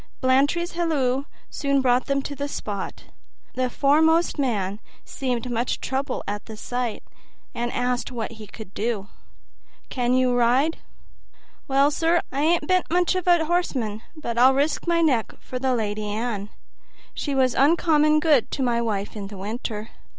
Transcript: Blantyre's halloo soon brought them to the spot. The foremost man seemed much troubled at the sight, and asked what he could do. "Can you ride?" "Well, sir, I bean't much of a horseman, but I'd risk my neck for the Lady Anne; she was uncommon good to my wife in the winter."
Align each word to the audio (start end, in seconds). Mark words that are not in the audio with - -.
Blantyre's 0.19 0.71
halloo 0.71 1.25
soon 1.51 1.79
brought 1.79 2.07
them 2.07 2.23
to 2.23 2.33
the 2.35 2.47
spot. 2.47 3.03
The 3.53 3.69
foremost 3.69 4.39
man 4.39 4.79
seemed 5.05 5.47
much 5.51 5.79
troubled 5.79 6.23
at 6.27 6.47
the 6.47 6.57
sight, 6.57 7.03
and 7.53 7.71
asked 7.71 8.11
what 8.11 8.31
he 8.31 8.47
could 8.47 8.73
do. 8.73 9.09
"Can 9.89 10.15
you 10.15 10.35
ride?" 10.35 10.79
"Well, 11.67 11.91
sir, 11.91 12.23
I 12.31 12.59
bean't 12.67 12.89
much 12.89 13.13
of 13.13 13.27
a 13.27 13.45
horseman, 13.45 14.01
but 14.15 14.39
I'd 14.39 14.55
risk 14.55 14.87
my 14.87 15.03
neck 15.03 15.33
for 15.39 15.59
the 15.59 15.75
Lady 15.75 16.07
Anne; 16.09 16.49
she 17.13 17.35
was 17.35 17.53
uncommon 17.53 18.19
good 18.19 18.49
to 18.49 18.63
my 18.63 18.81
wife 18.81 19.15
in 19.15 19.27
the 19.27 19.37
winter." 19.37 19.91